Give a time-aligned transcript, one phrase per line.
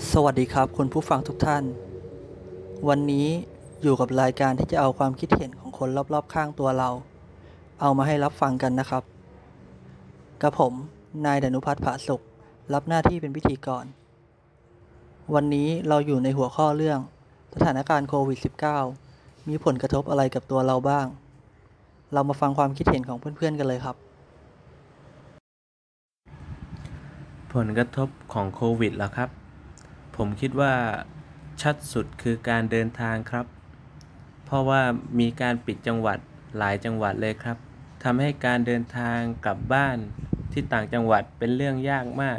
[0.00, 1.64] สวัสดีครับคุณผู้ฟังทุกท่าน
[2.88, 3.26] วันนี้
[3.82, 6.90] อยู่กับรายการที่จะเอาความคิดเห็นของคนรอบๆ ข้างตัวเรา
[7.80, 9.02] เอามาให้รับฟังกันนะครับ
[10.42, 10.72] กับผม
[11.26, 12.22] นายดนุพัฒน์ผาสุข
[12.74, 13.84] รับหน้าที่เป็นพิธีกร
[15.34, 16.98] วันนี้เราอยู่ในหัวข้อเรื่อง
[17.54, 18.38] สถานการณ์โควิด
[18.92, 21.06] -19 มีผลกระทบอะไรกับตัวเราบ้าง
[22.12, 23.96] เรามาฟังความคิดเห็นของเพื่อนๆกันเลยครับ
[27.54, 29.41] ผลกระทบของโควิดเหรอครับ
[30.16, 30.74] ผมคิดว่า
[31.62, 33.46] ชัดสุดคือการเดินทางครับ
[34.44, 34.82] เพราะว่า
[35.20, 36.18] มีการปิดจังหวัด
[36.58, 37.56] หลายจังหวัดเลยครับ
[38.04, 39.98] ทำให้การเดินทางกลับบ้าน
[40.52, 42.38] ที่ต่างจังหวัดเป็นเรื่องยากมาก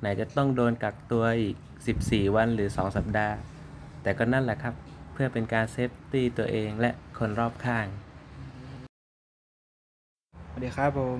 [0.00, 1.56] ไหนจะต้องโดนกักตัวอีก
[1.96, 3.36] 14 วันหรือ 2 สัปดาห์
[4.02, 4.74] แต่ก็นั่นแหละครับ
[5.12, 7.86] เพื่อเป็นการเซฟตี้ตัวเองและคนรอบข้าง
[10.48, 11.18] สวัสดีครับผม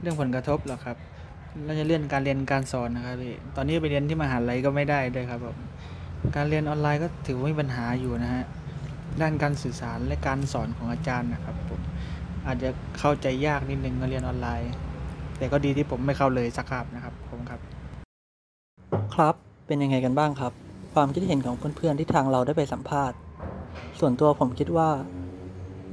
[0.00, 0.96] เรื่องผลกระทบเหรอครับ
[1.64, 5.56] เราจะเรื่องการเรียนการสอนนะครับพี่ตอนนี้ไปเรียนที่มหาลัยก็ไม่ได้ด้วยครับผม
[6.36, 8.44] การเรียนออนไลน์ก็ถือว่ามีปัญหาอยู่นะฮะ
[9.20, 11.80] ด้านการสื่อสารและการสอนของอาจารย์นะครับผม
[12.46, 14.70] อาจจะเข้าใจยากนิดนึงการเรียนออนไลน์
[15.38, 17.60] แต่ก็ดีที่ผมไม่เข้าเลยสักคาบนะครับผมครับ
[19.14, 19.34] ครับ
[19.66, 20.52] เป็นยังไงกันบ้างครับ
[20.94, 23.16] ความคิดเห็นของเพื่อนๆที่ทางเราได้ไปสัมภาษณ์
[24.00, 24.88] ส่วนตัวผมคิดว่า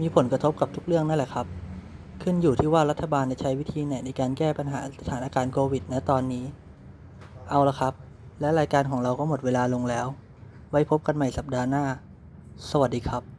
[0.01, 1.45] มีผลกระทบกับทุกเรื่องนั่นแหละครับ
[2.23, 6.45] ขึ้นอยู่ที่ว่ารัฐบาลจะใช้วิธีไหนในการแก้ปัญหาสถานการณ์โควิดณตอนนี้
[7.49, 7.93] เอาละครับ
[8.41, 10.07] และรายการของเราก็หมดเวลาลงแล้ว
[10.71, 11.83] ไว้พบกันใหม่สัปดาห์หน้า
[12.69, 13.36] สวัสดีครับ